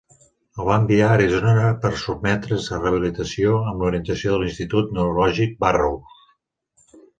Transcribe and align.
El 0.61 0.65
van 0.69 0.77
enviar 0.83 1.09
a 1.09 1.17
Arizona 1.17 1.65
per 1.83 1.91
sotmetre's 2.05 2.71
a 2.71 2.81
rehabilitació 2.81 3.53
amb 3.59 3.85
l'orientació 3.85 4.33
de 4.35 4.41
l'Institut 4.45 4.99
Neurològic 4.99 5.57
Barrows. 5.67 6.27